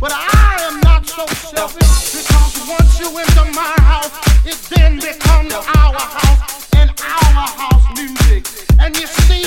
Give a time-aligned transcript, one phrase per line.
[0.00, 4.14] But I am not so selfish because once you enter my house,
[4.46, 8.46] it then becomes our house and our house music.
[8.78, 9.42] And you see,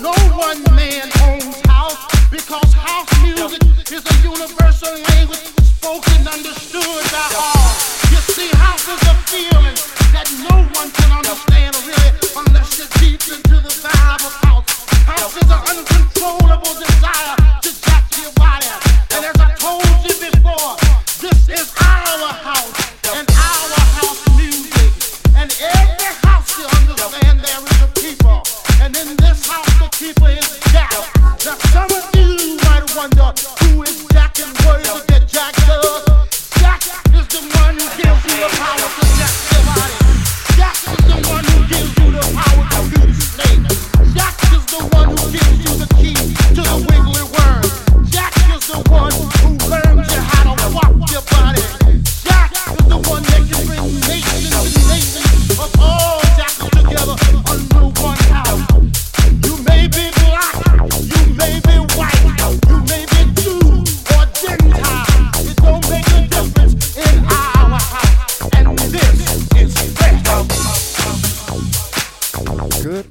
[0.00, 1.98] no one man owns house
[2.30, 3.58] because house music
[3.90, 7.66] is a universal language spoken, understood by all.
[8.14, 9.74] You see, house is a feeling
[10.14, 14.67] that no one can understand really unless you're deep into the vibe of house.
[15.08, 15.16] Jack
[21.48, 22.76] is our house
[23.16, 24.92] and our house music.
[25.34, 28.42] And every house you understand there is a people.
[28.82, 29.78] And in this house
[37.28, 39.04] the one who gives you the power to
[41.08, 43.87] the one who gives you the power to do the snake.
[44.68, 46.14] Jack is the one who gives you the key
[46.52, 47.64] to the wiggly worm.
[48.10, 51.62] Jack is the one who learns you how to walk your body.
[52.22, 53.77] Jack is the one that can bring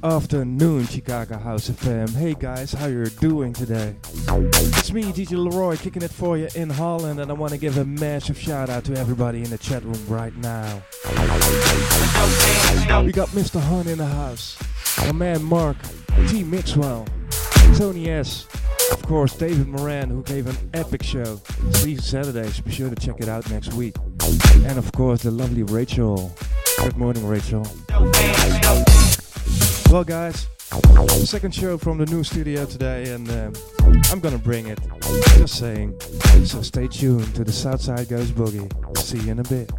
[0.08, 2.14] afternoon, Chicago House of FM.
[2.14, 3.94] Hey guys, how you doing today?
[4.02, 7.76] It's me, DJ Leroy, kicking it for you in Holland, and I want to give
[7.76, 10.82] a massive shout out to everybody in the chat room right now.
[13.04, 13.60] We got Mr.
[13.60, 14.58] Hun in the house,
[14.98, 15.76] my man Mark,
[16.28, 17.06] T Mixwell,
[17.76, 18.46] Tony S,
[18.92, 21.40] of course David Moran, who gave an epic show.
[21.72, 23.94] Sleazy Saturdays, be sure to check it out next week.
[24.64, 26.34] And of course the lovely Rachel.
[26.78, 27.66] Good morning, Rachel.
[29.90, 30.46] Well, guys,
[31.24, 33.50] second show from the new studio today, and uh,
[34.12, 34.78] I'm gonna bring it.
[35.38, 35.98] Just saying.
[36.44, 38.68] So stay tuned to the Southside Goes Boogie.
[38.98, 39.70] See you in a bit.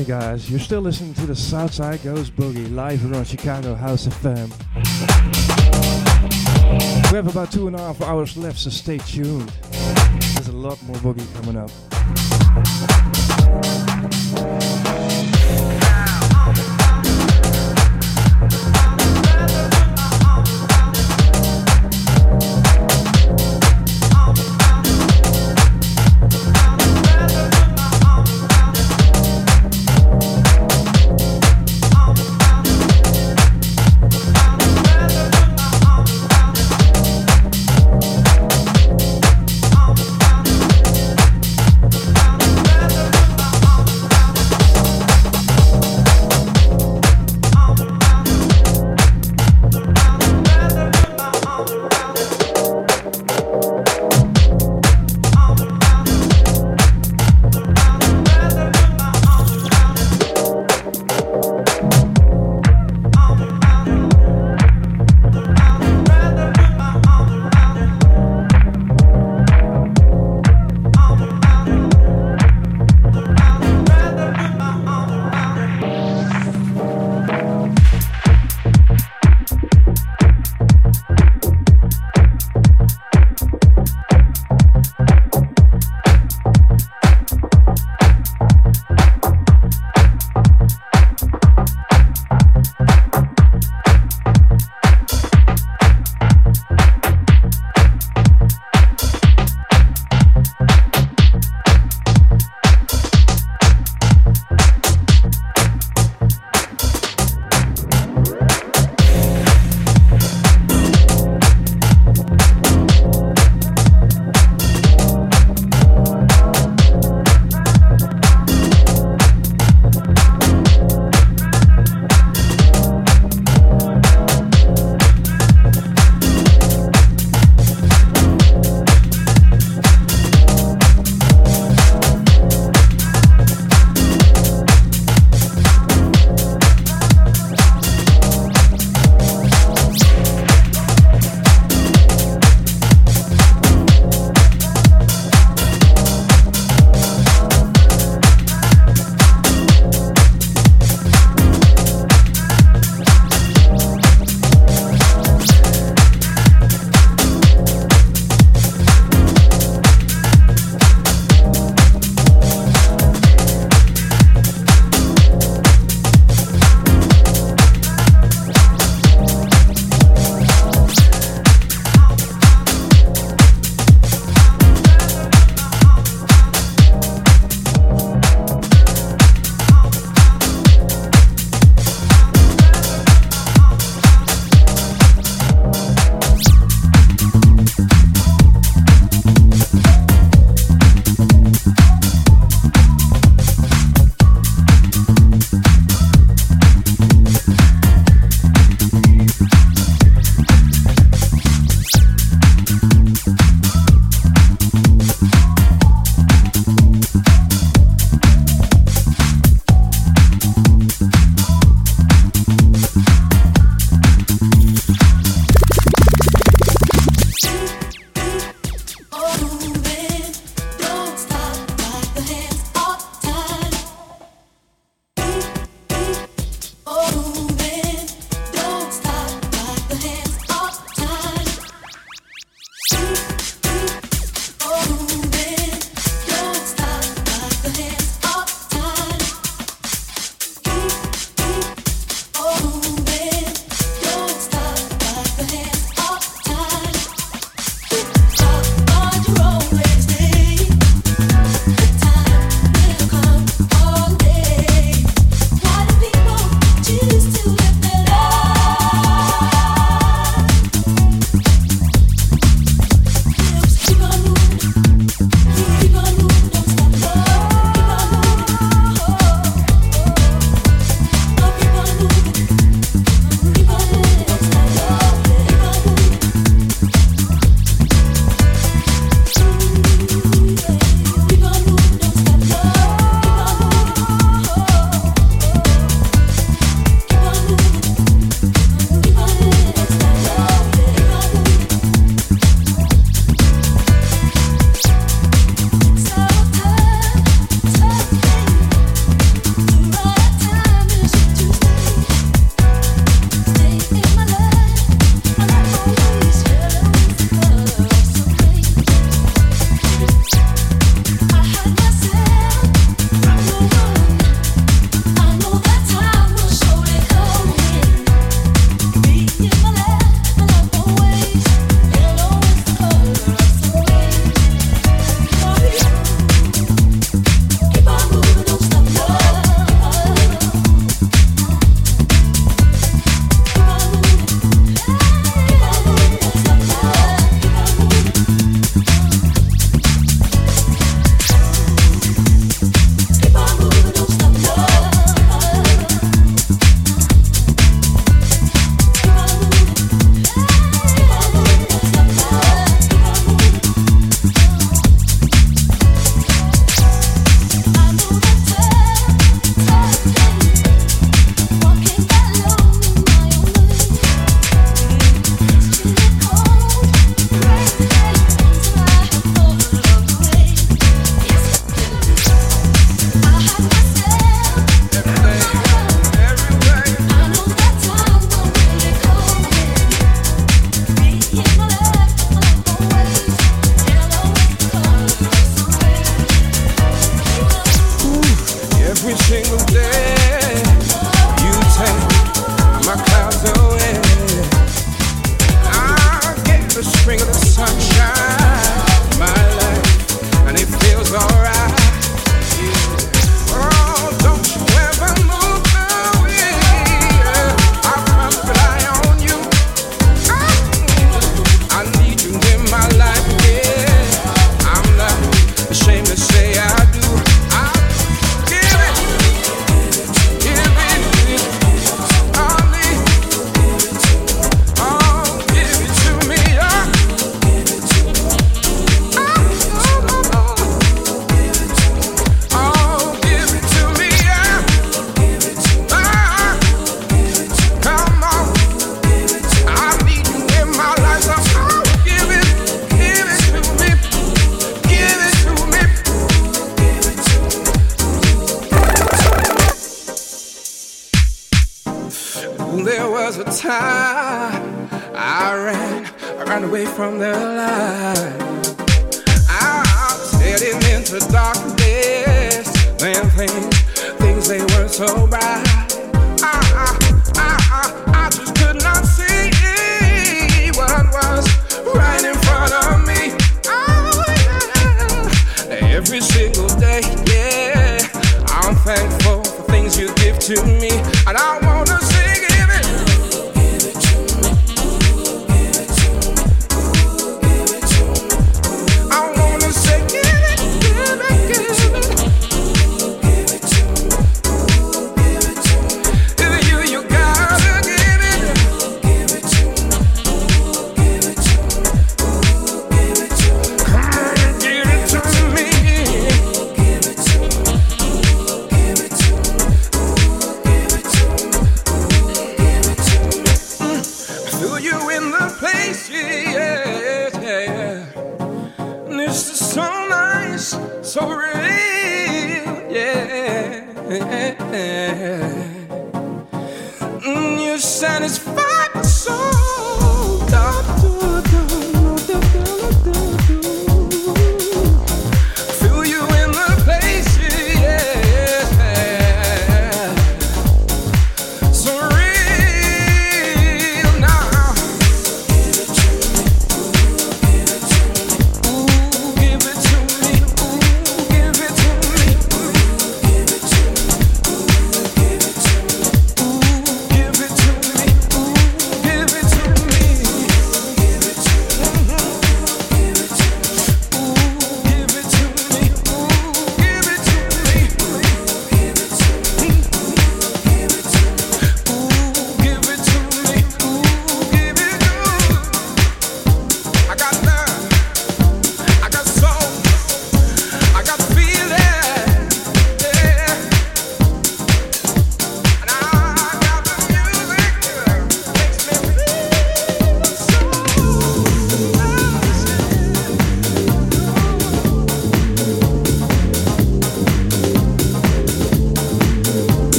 [0.00, 4.48] Okay, guys, you're still listening to the Southside Goes Boogie live around Chicago House FM.
[7.10, 9.52] We have about two and a half hours left, so stay tuned.
[10.32, 11.70] There's a lot more boogie coming up.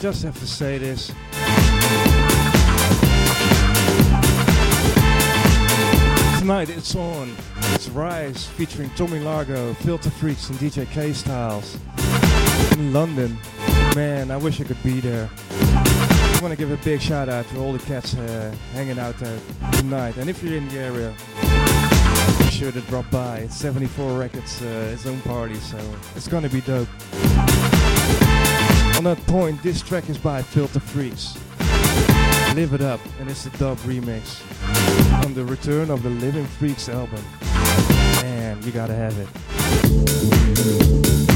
[0.00, 1.08] Just have to say this.
[6.38, 7.34] Tonight it's on.
[7.74, 11.76] It's Rise featuring Tommy Largo, Filta Freqz, and DJ K Styles
[12.74, 13.36] in London.
[13.96, 15.28] Man, I wish I could be there.
[15.50, 19.18] I want to give a big shout out to all the cats uh, hanging out
[19.18, 19.40] there
[19.72, 20.16] tonight.
[20.16, 21.12] And if you're in the area,
[22.38, 23.38] be sure to drop by.
[23.38, 25.76] It's 74 Records, uh, its own party, so
[26.14, 26.88] it's gonna be dope.
[28.98, 31.36] On that point, this track is by Filta Freqz.
[32.56, 34.42] Live It Up, and it's a dub remix
[35.24, 37.22] on the Return of the Living Freaks album.
[38.22, 41.27] Man, you gotta have it.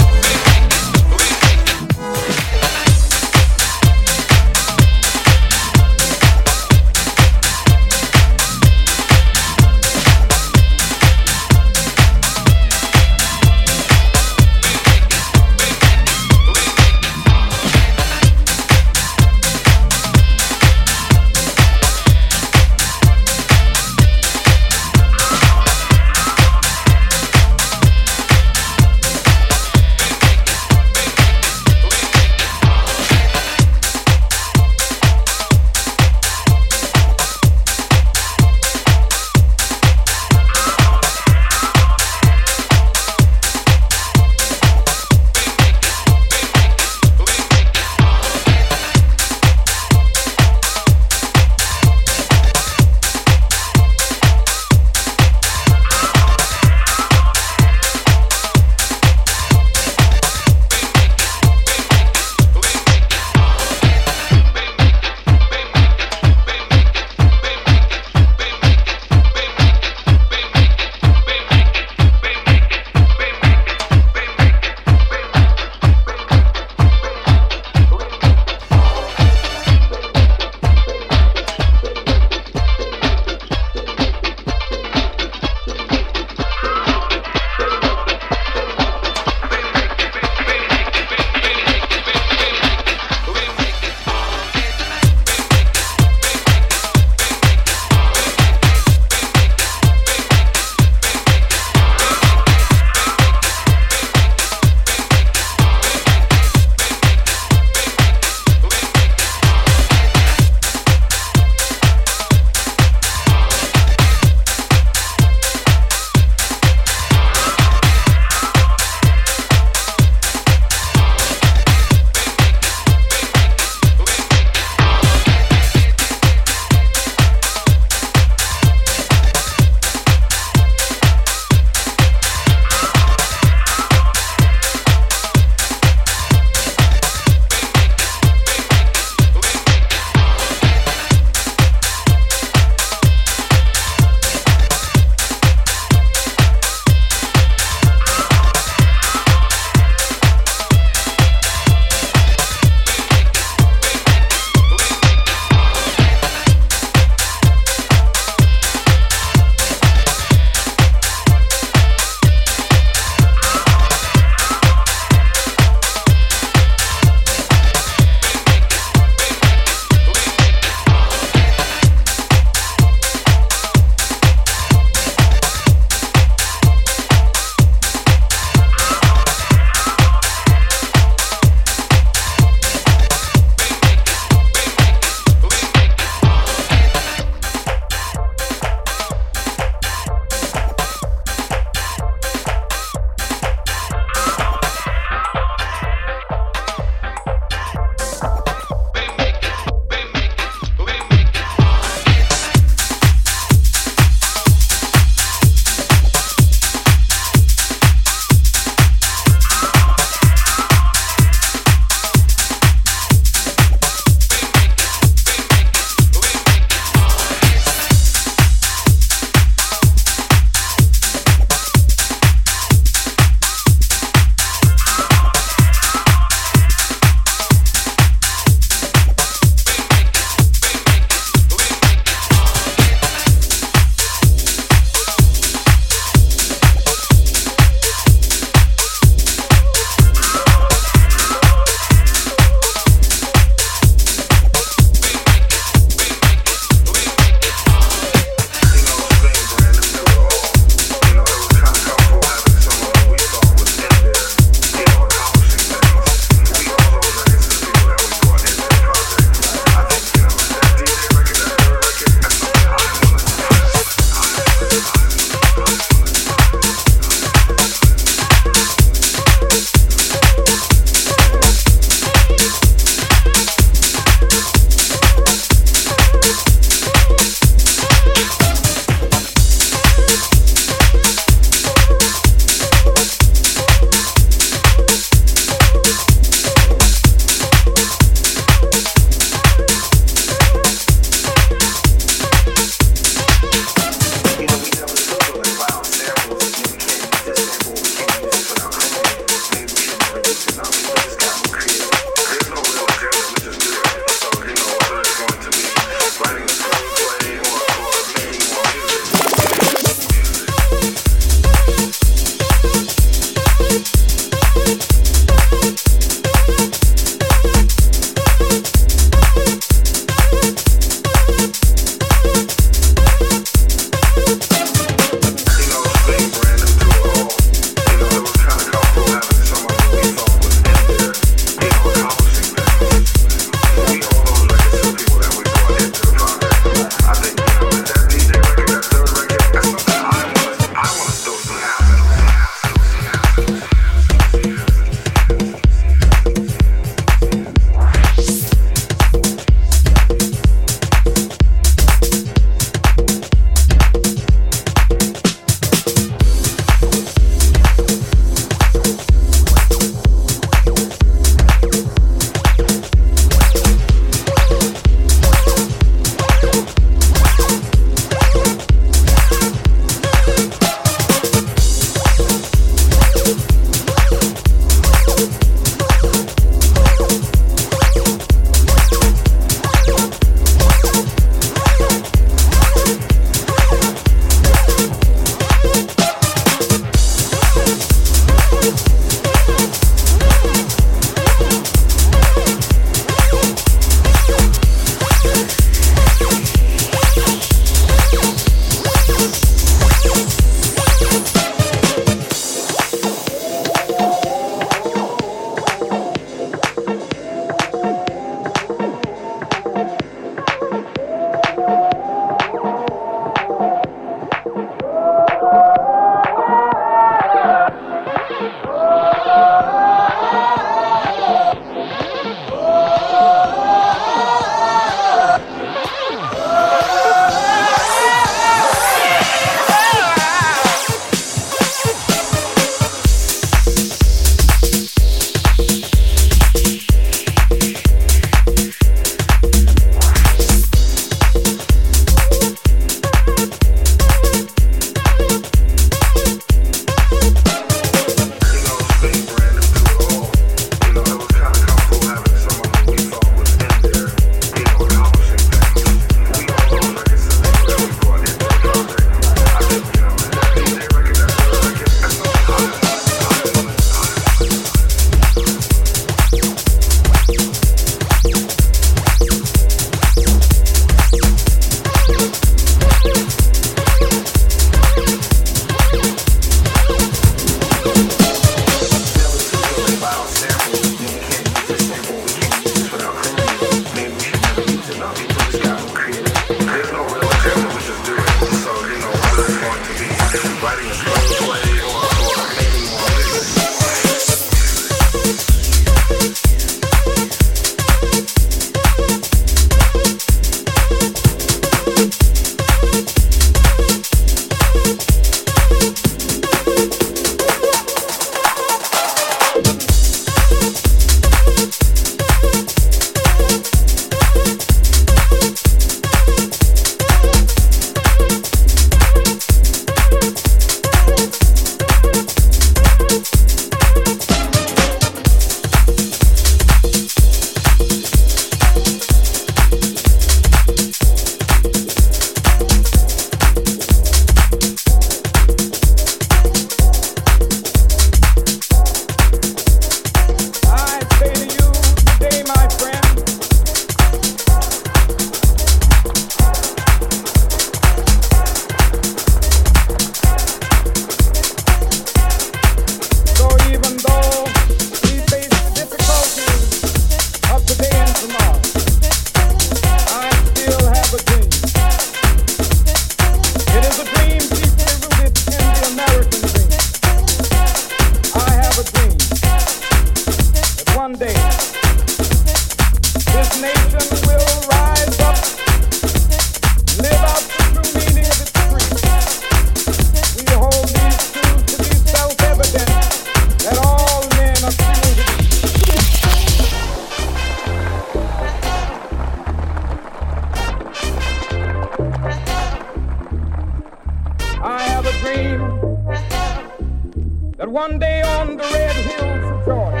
[597.60, 600.00] that one day on the red hills of Georgia,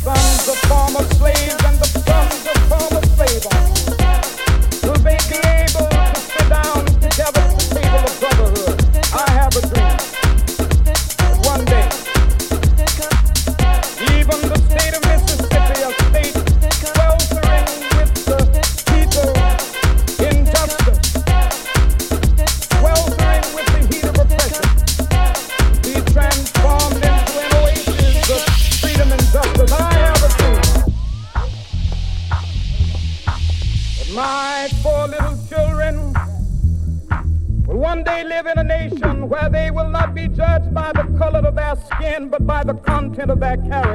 [0.00, 3.87] sons of former slaves and the sons of former slave owners.
[43.38, 43.87] back carry.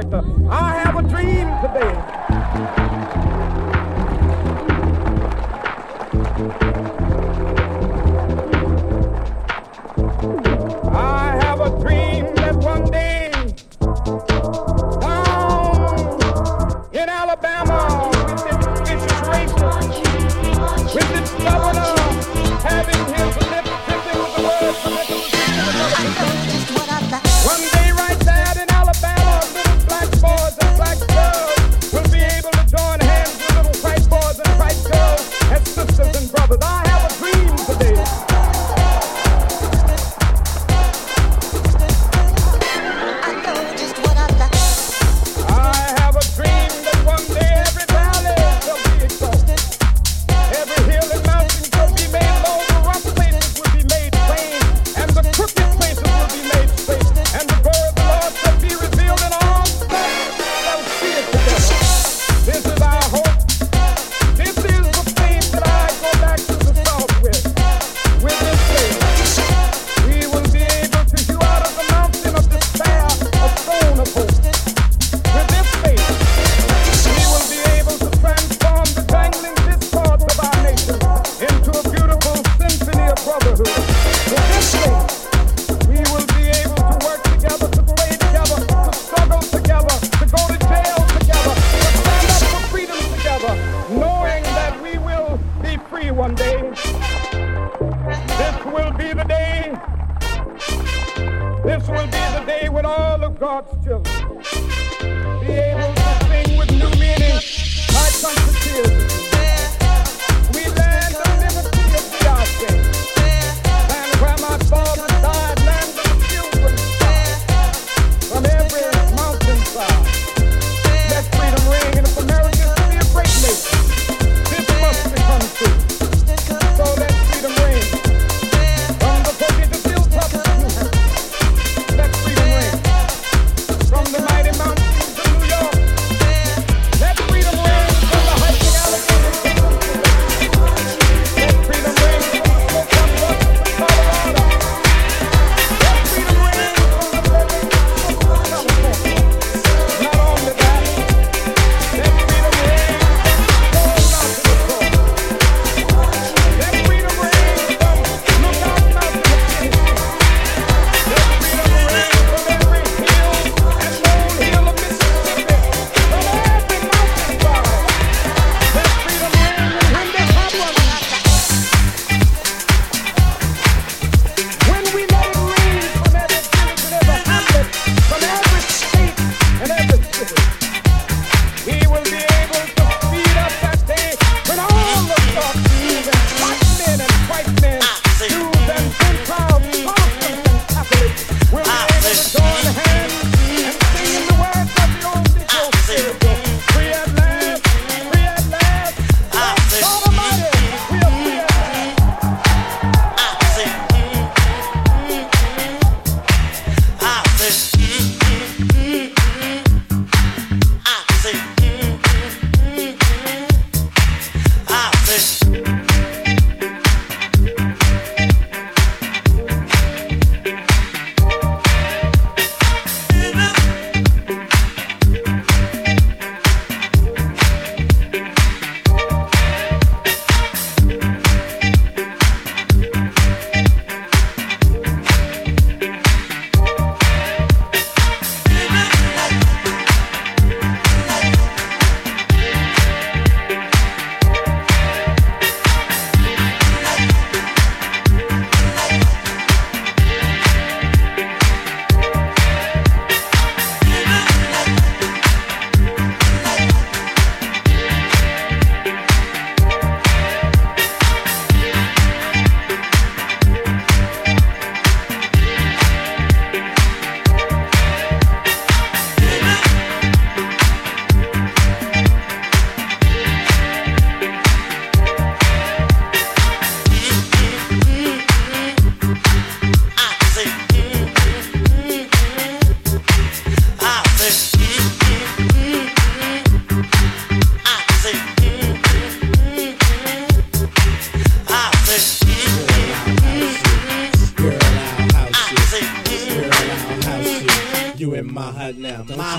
[298.82, 299.33] House music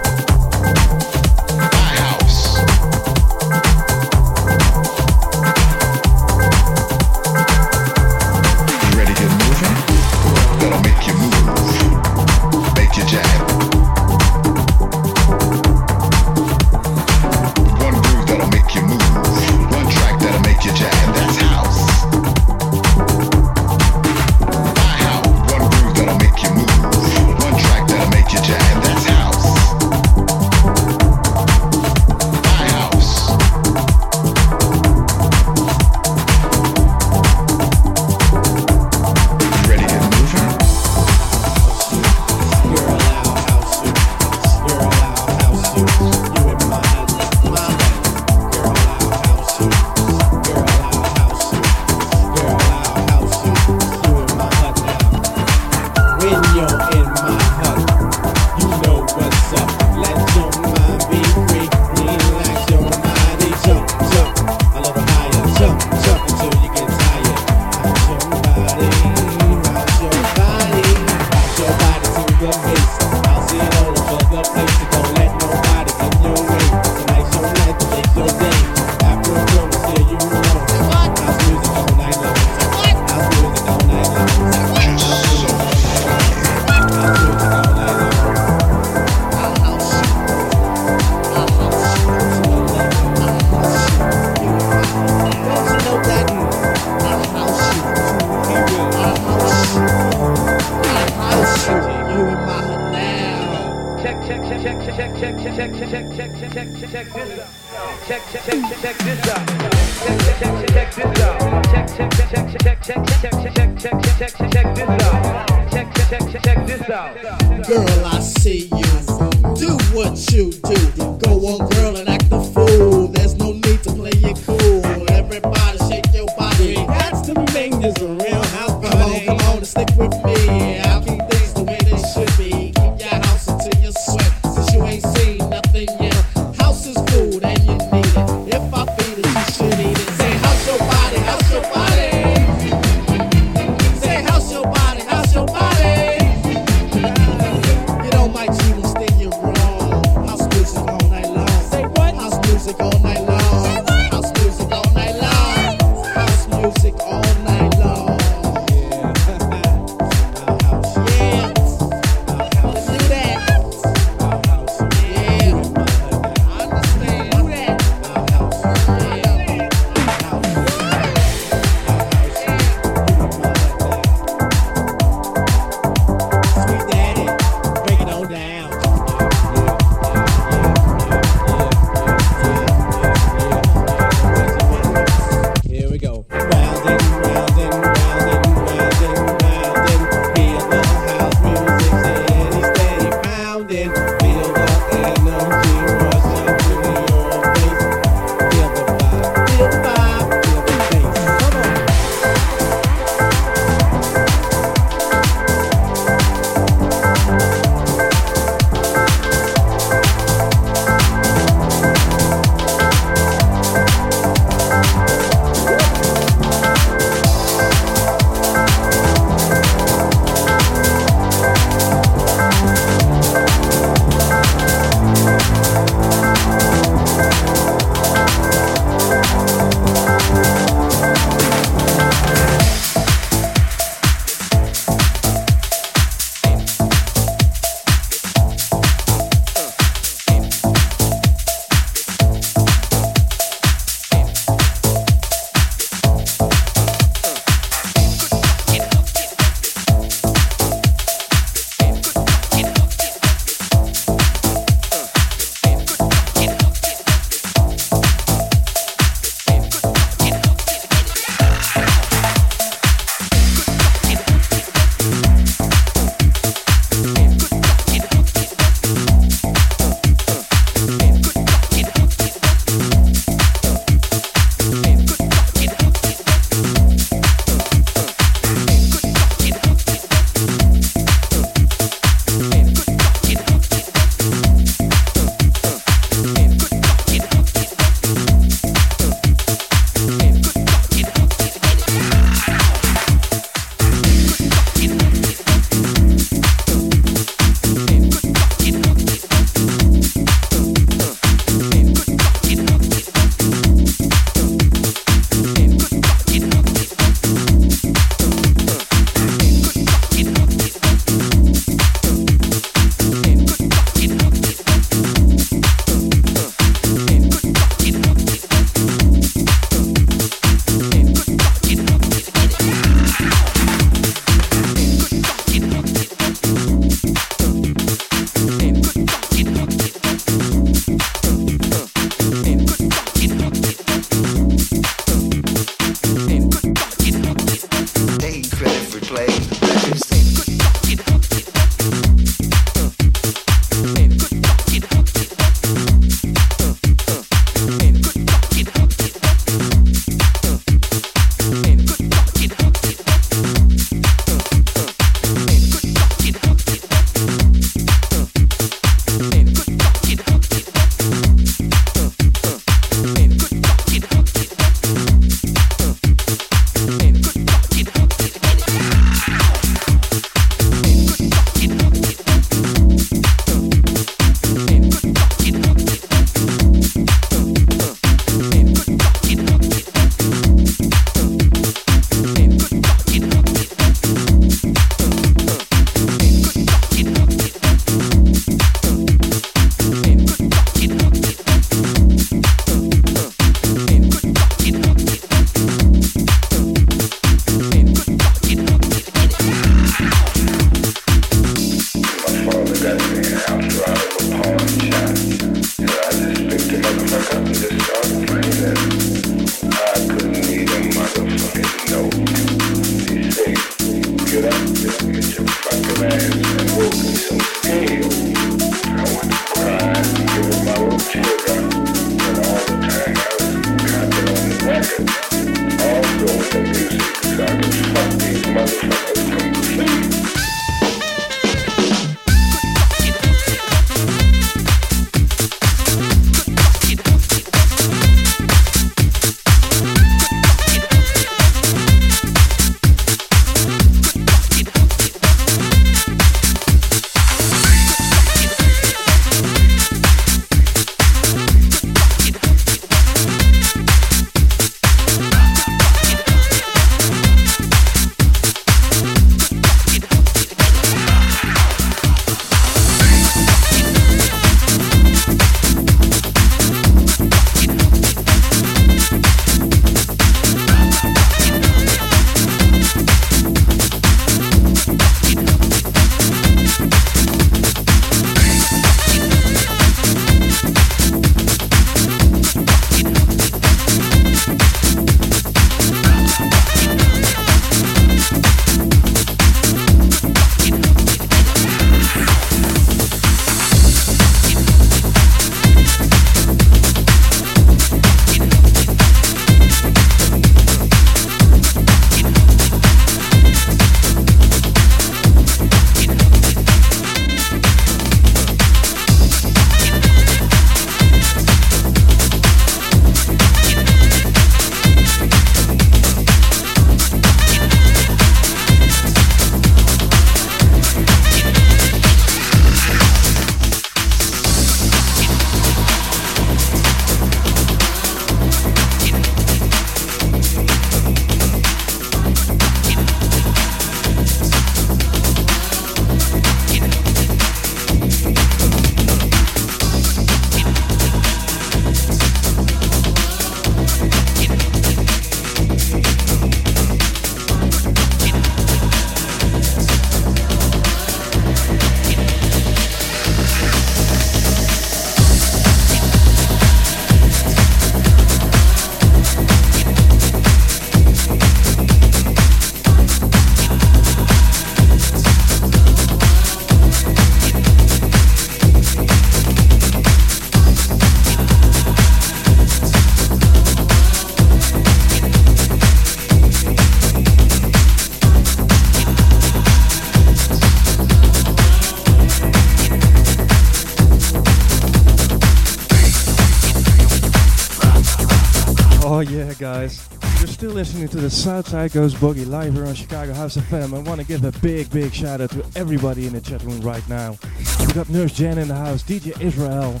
[591.30, 593.94] Southside Goes Boogie live here on Chicago House FM.
[593.96, 596.80] I want to give a big, big shout out to everybody in the chat room
[596.80, 597.38] right now.
[597.86, 600.00] We got Nurse Jan in the house, DJ Israel,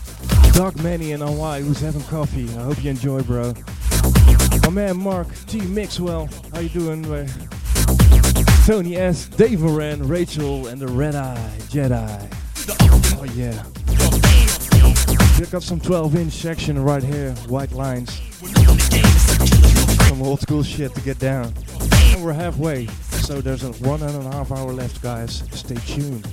[0.54, 2.48] Doc Manny and Hawaii who's having coffee.
[2.58, 3.54] I hope you enjoy, bro.
[4.64, 7.04] My man Mark T Mixwell, how you doing?
[8.66, 12.28] Tony S, Dave Moran, Rachel, and the Red Eye Jedi.
[13.18, 13.64] Oh yeah.
[15.38, 18.20] Pick up some 12 inch section right here, white lines
[20.20, 21.50] some old school shit to get down.
[22.12, 22.86] And we're halfway,
[23.24, 25.42] so there's a one and a half hour left, guys.
[25.52, 26.26] Stay tuned.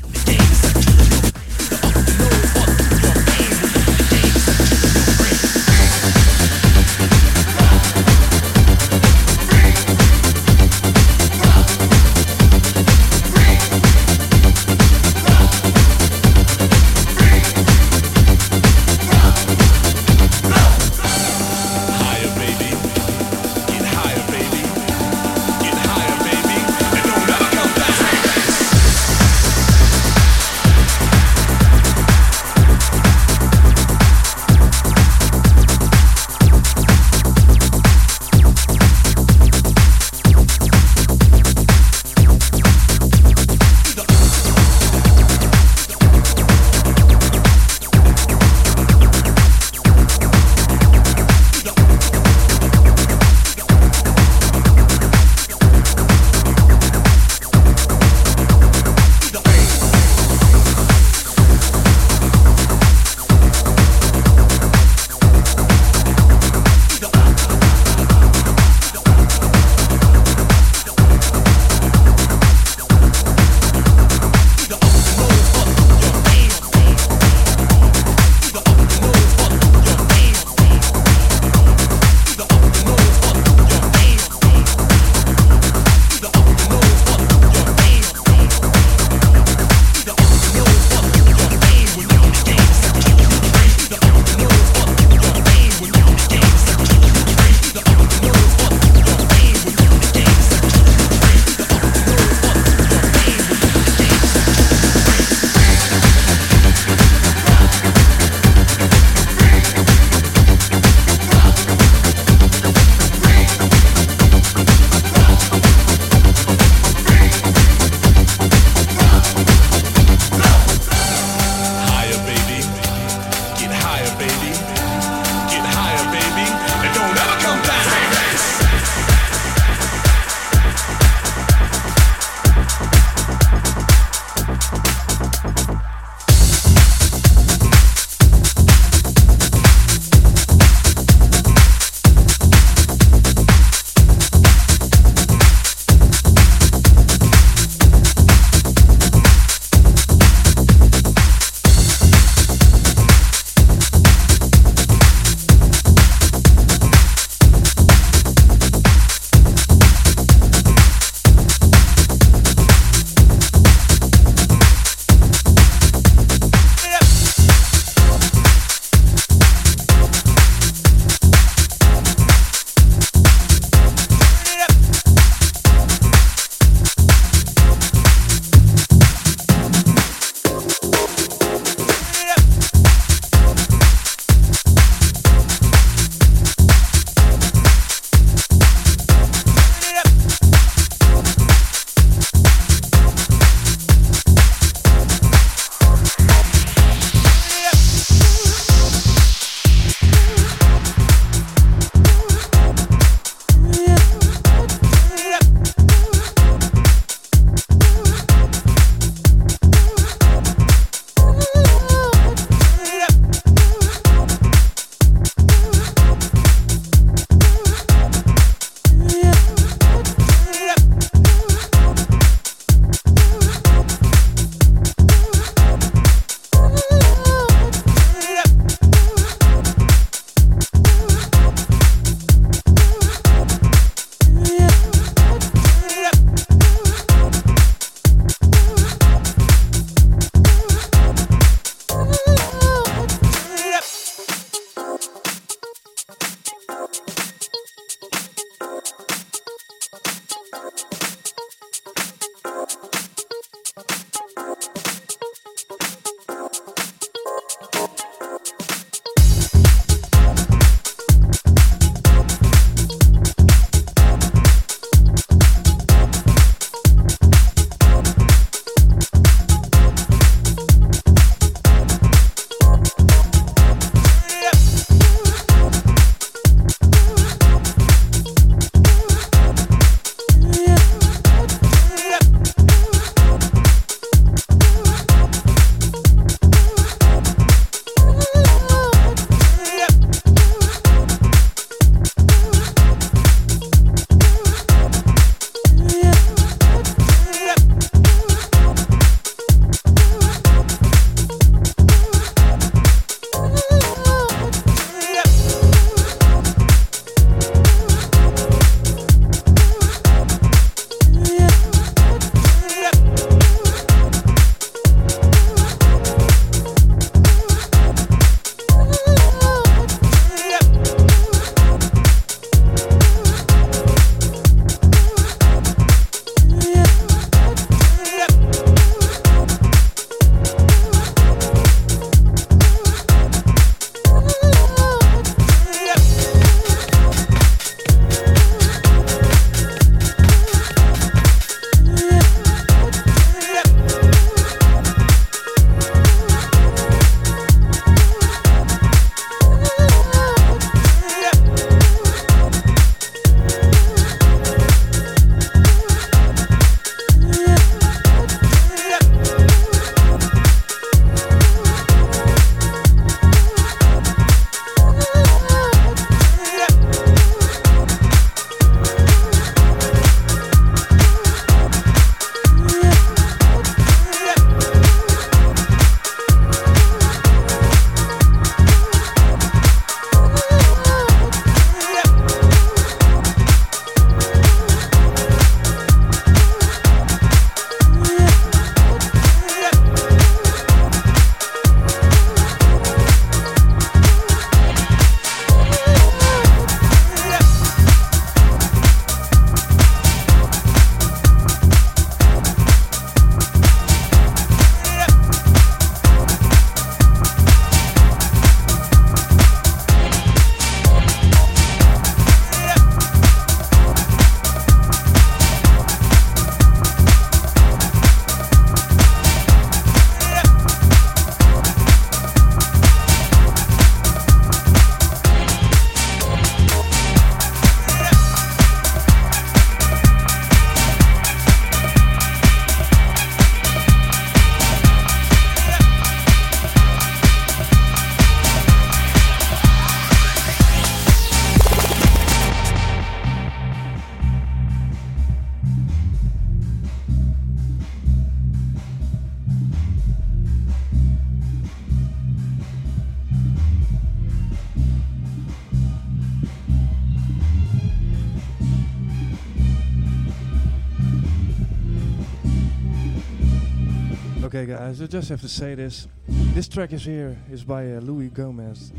[464.88, 466.08] I just have to say this.
[466.30, 468.94] This track is here is by uh, Louie Gomez.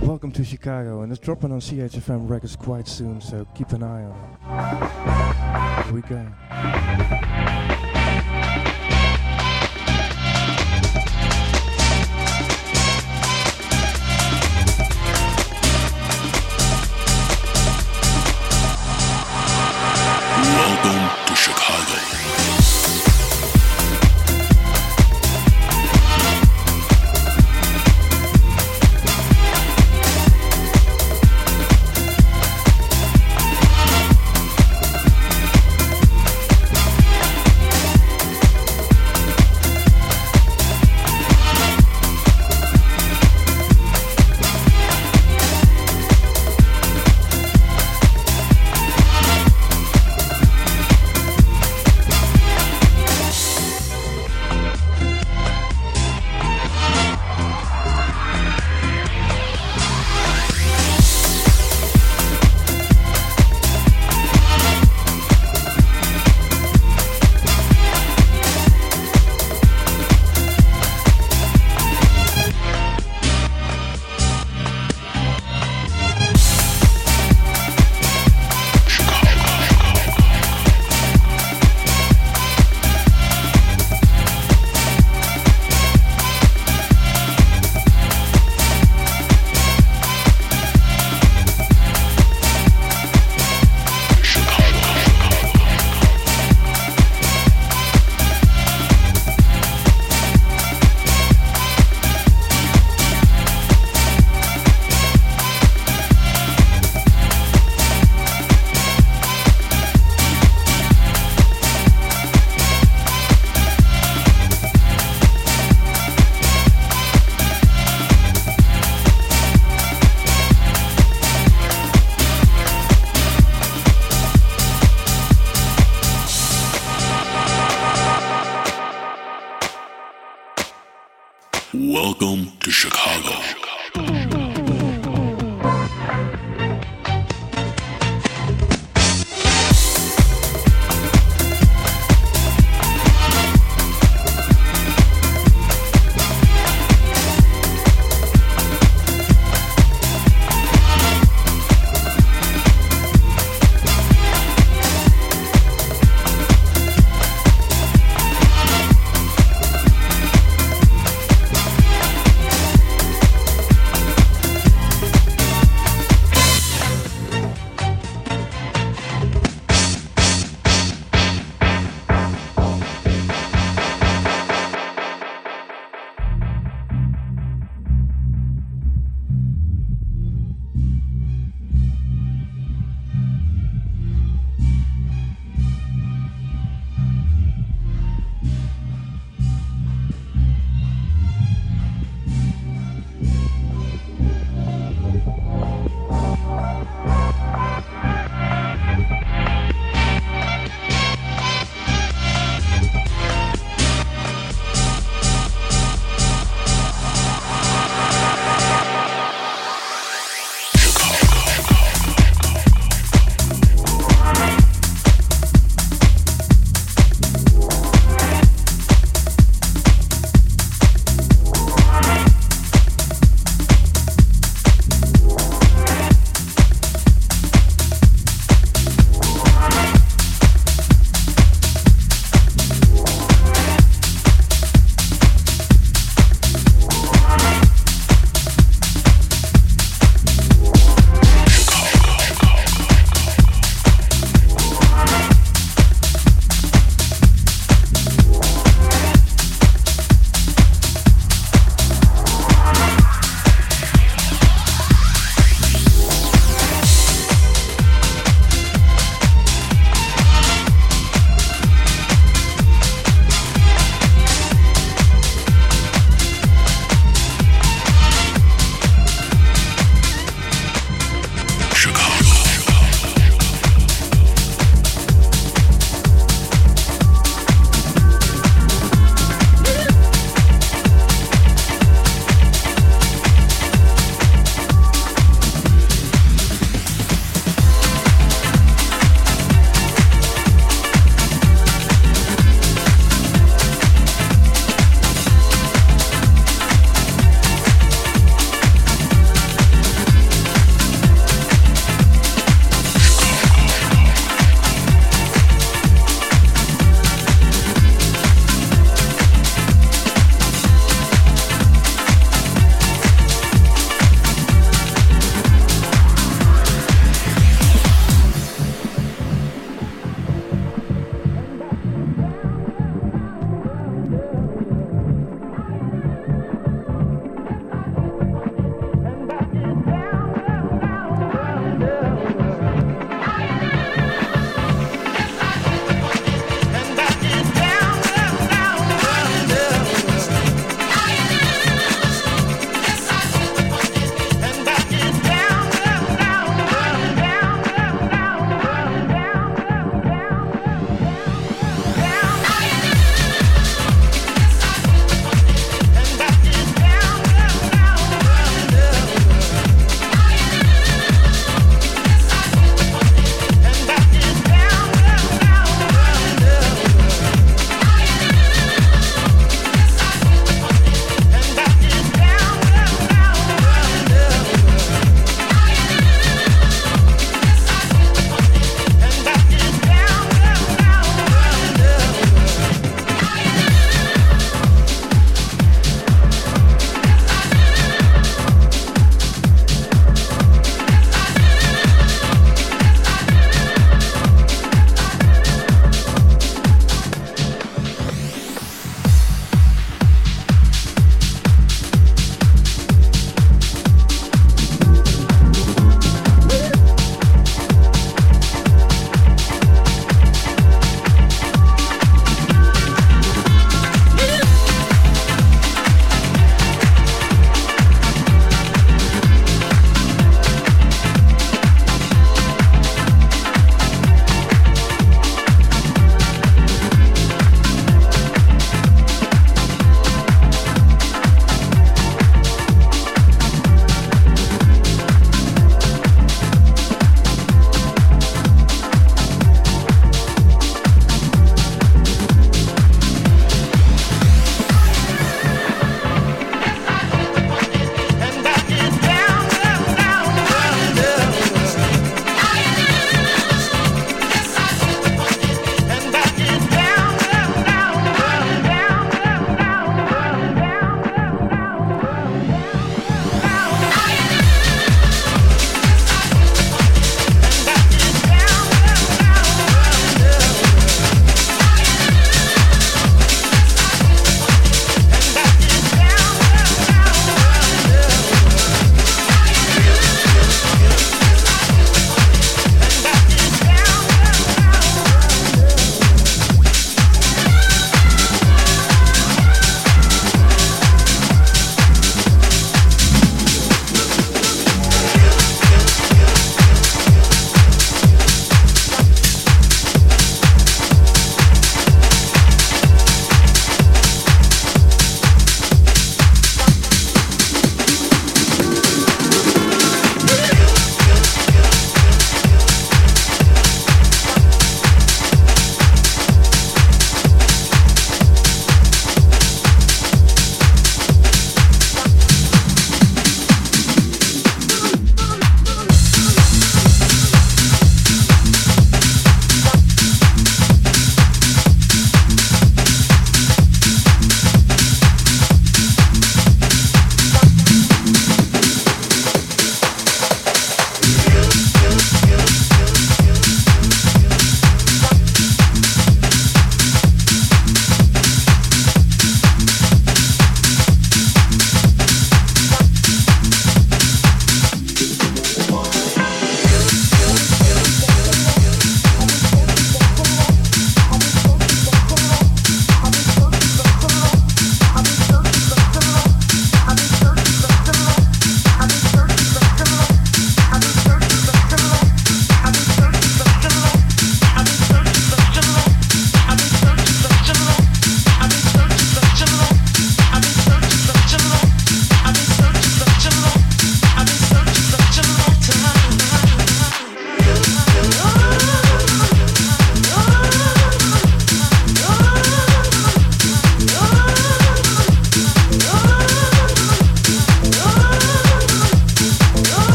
[0.00, 4.04] Welcome to Chicago, and it's dropping on CHFM Records quite soon, so keep an eye
[4.04, 5.84] on it.
[5.86, 6.24] Here we go.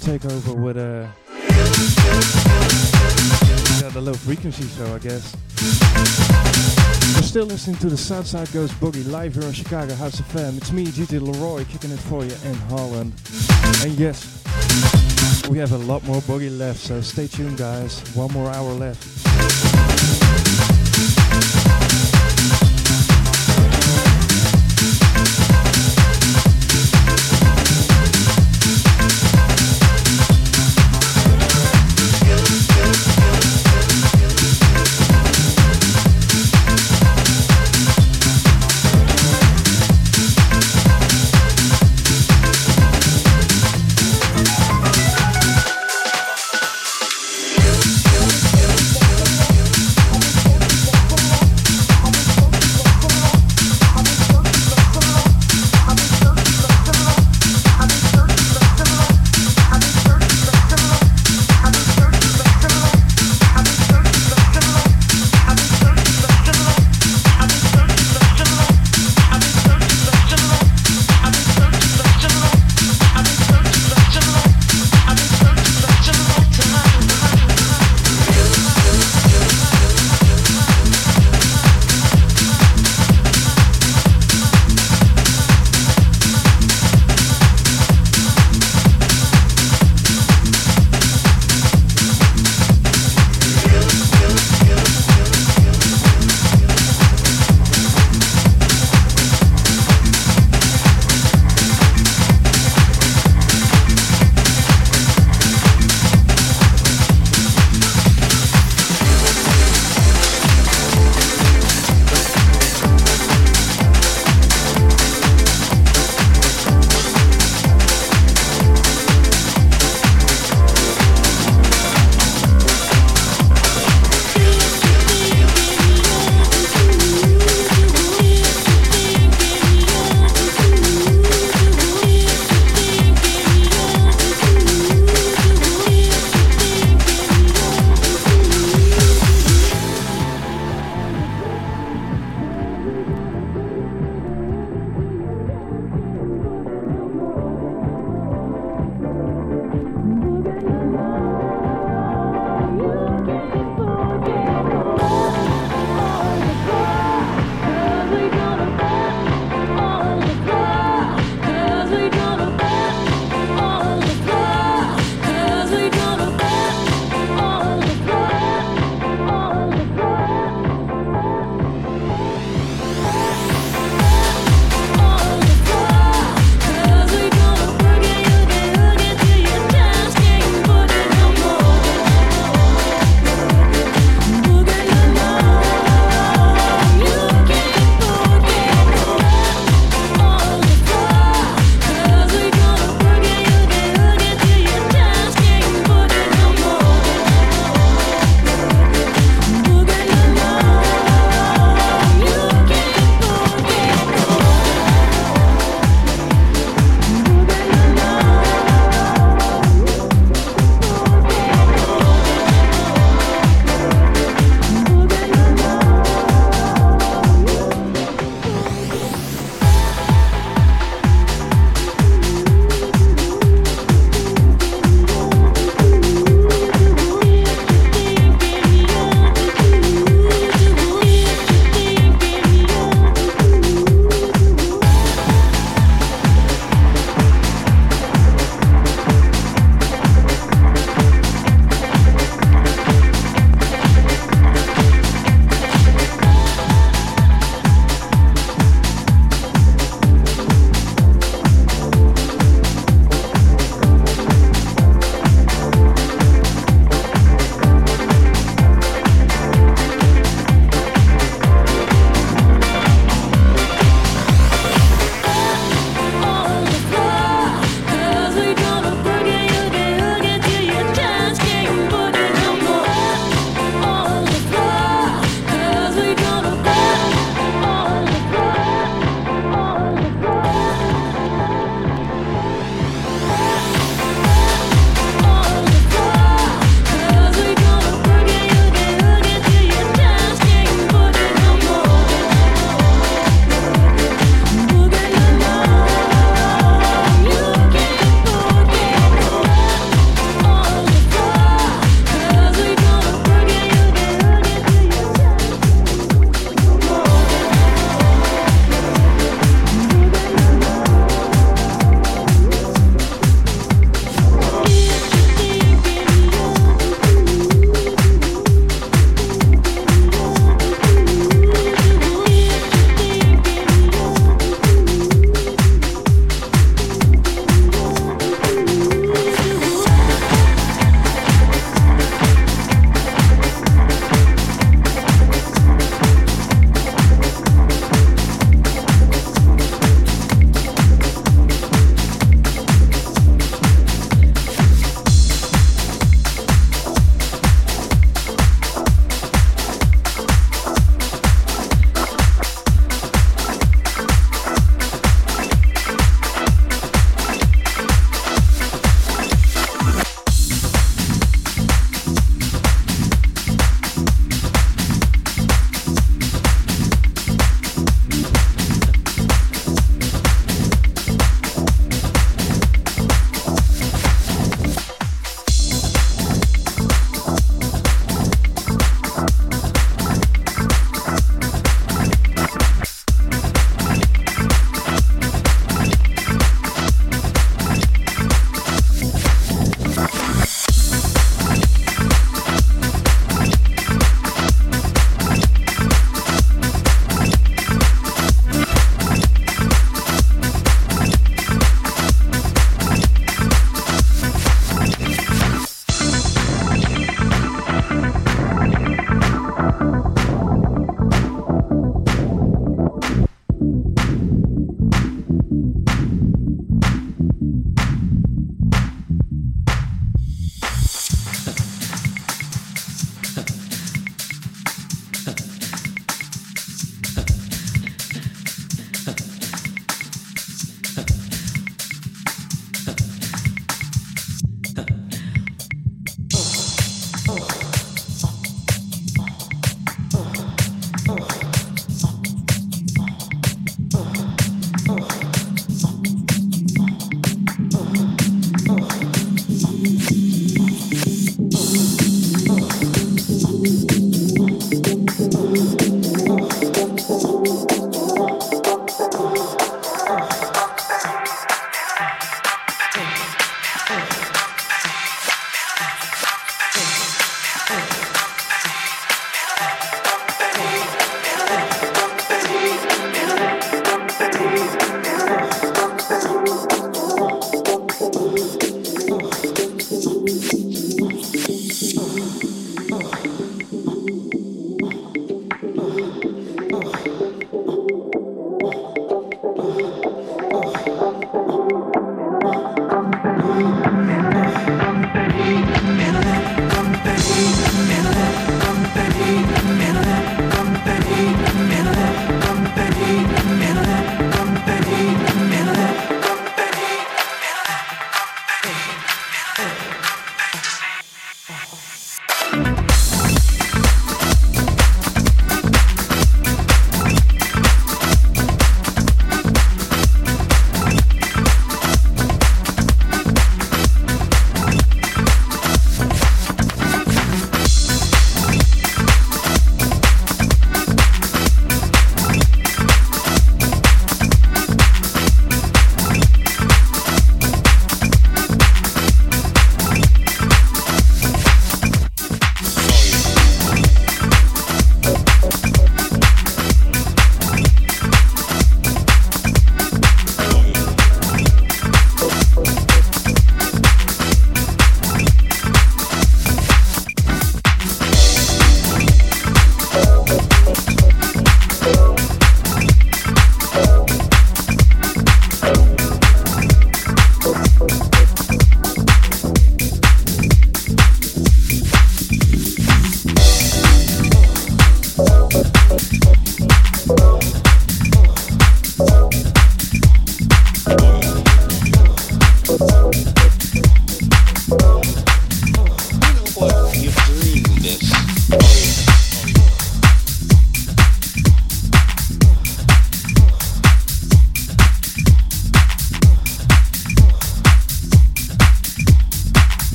[0.00, 1.06] Take over with uh,
[3.92, 5.36] the low frequency show, I guess.
[7.14, 10.56] You're still listening to the Southside Goes Boogie live here on Chicago House of FM.
[10.56, 13.12] It's me, GT Leroy, kicking it for you in Holland.
[13.82, 14.42] And yes,
[15.50, 18.00] we have a lot more boogie left, so stay tuned, guys.
[18.14, 19.09] One more hour left.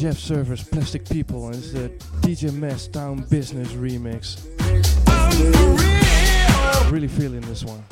[0.00, 1.90] Jeff Service Plastic People, and it's the
[2.22, 4.40] DJ Mess Town Business remix.
[6.90, 7.84] Really feeling this one.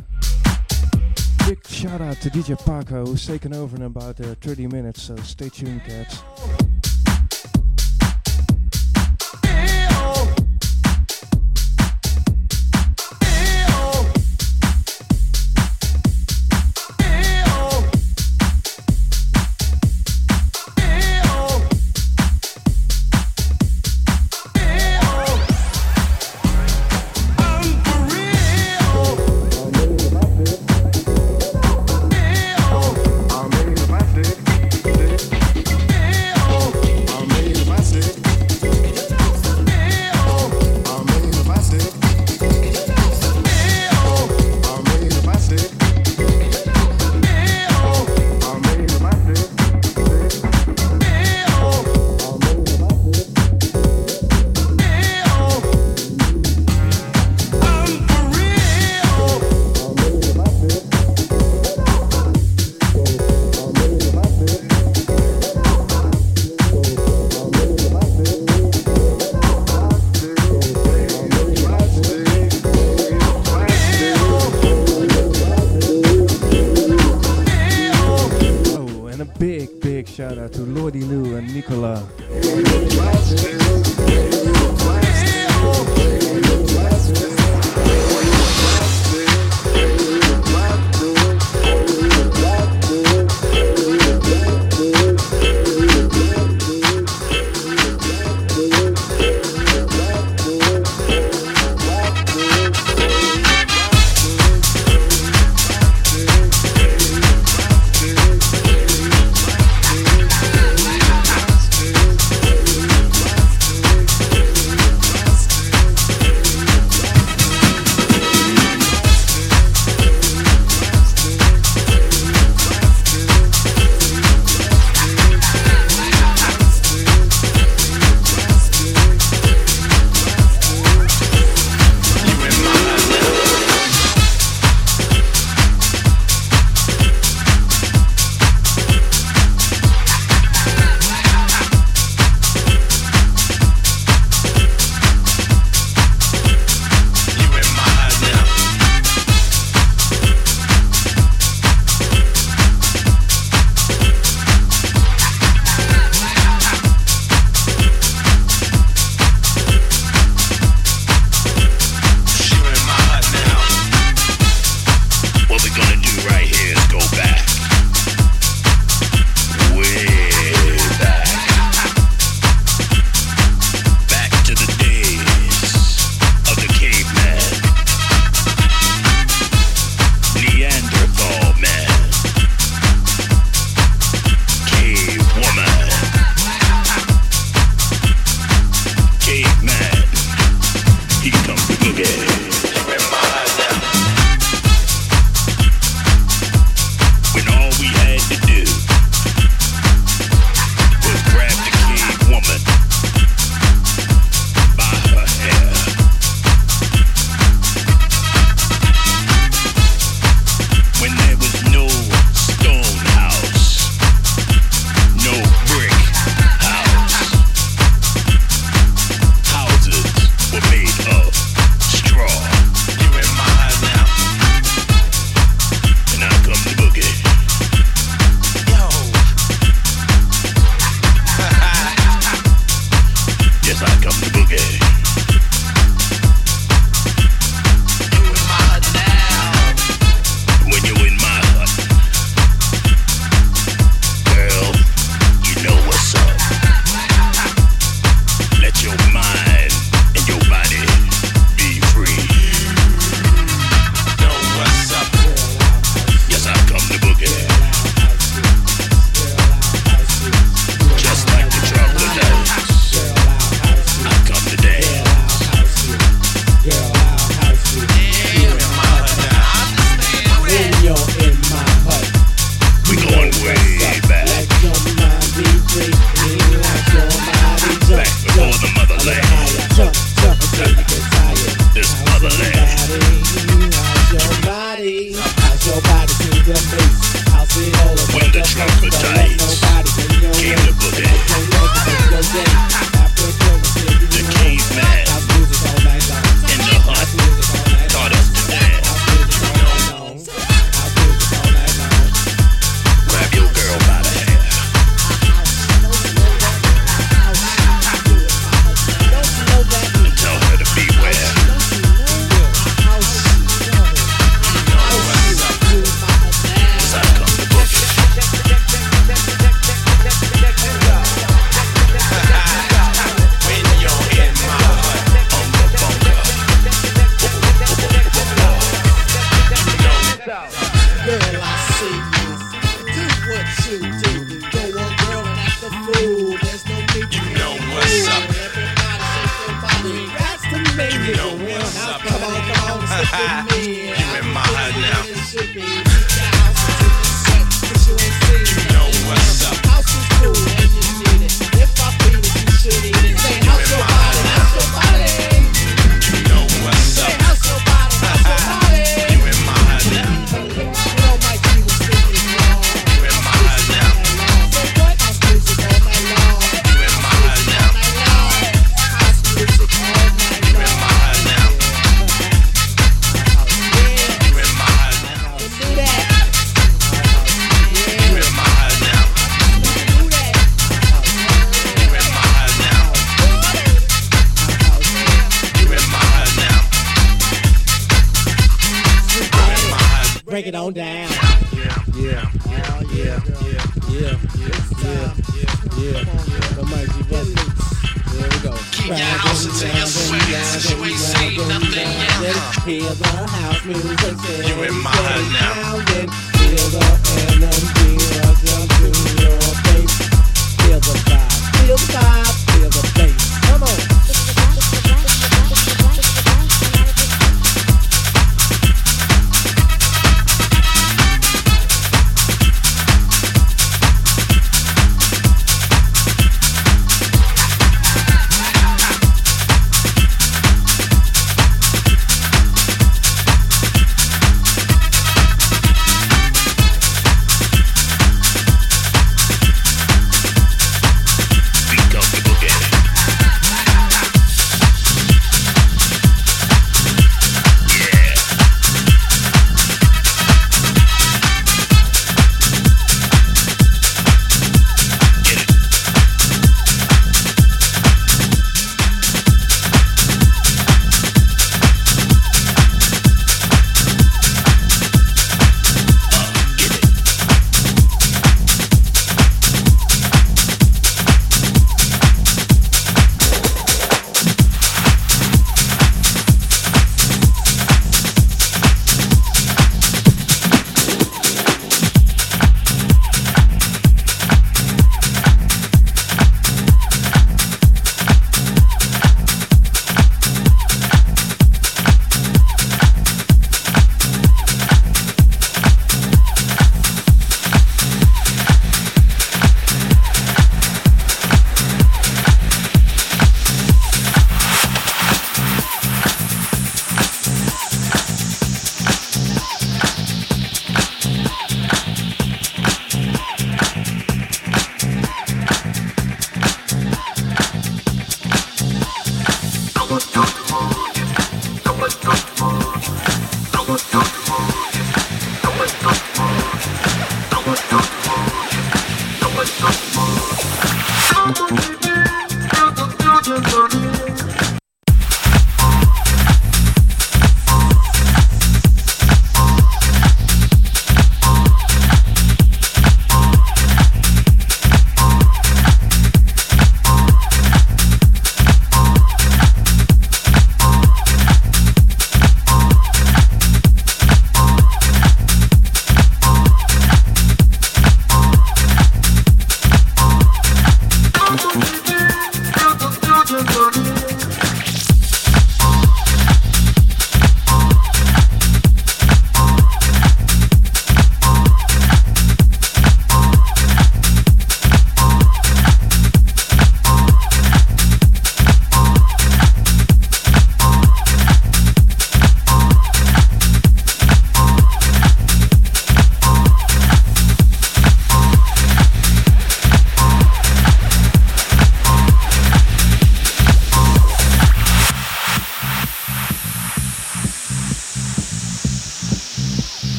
[1.46, 5.16] Big shout out to DJ Paco, who's taken over in about uh, 30 minutes, so
[5.16, 6.22] stay tuned, cats.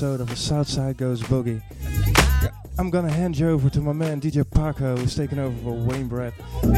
[0.00, 1.60] Episode of the Southside Goes Boogie.
[2.78, 6.08] I'm gonna hand you over to my man DJ Paco, who's taking over for Wayne
[6.08, 6.32] Brett.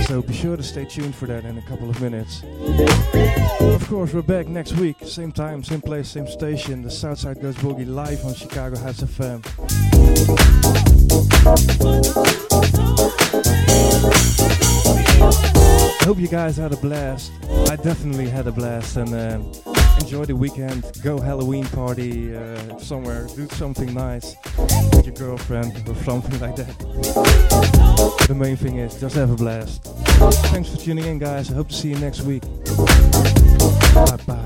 [0.09, 2.43] So be sure to stay tuned for that in a couple of minutes.
[3.61, 6.83] Of course, we're back next week, same time, same place, same station.
[6.83, 9.47] The Southside Goes Boogie live on Chicago House FM.
[16.05, 17.31] Hope you guys had a blast.
[17.71, 19.72] I definitely had a blast and uh,
[20.03, 20.85] enjoy the weekend.
[21.03, 23.27] Go Halloween party uh, somewhere.
[23.37, 24.35] Do something nice
[24.97, 26.77] with your girlfriend or something like that.
[28.27, 29.85] the main thing is just have a blast.
[30.53, 31.51] Thanks for tuning in, guys.
[31.51, 32.43] I hope to see you next week.
[33.95, 34.42] Bye bye.